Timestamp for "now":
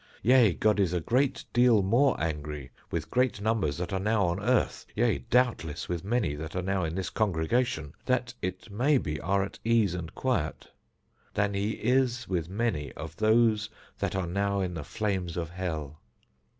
3.99-4.25, 6.63-6.83, 14.25-14.59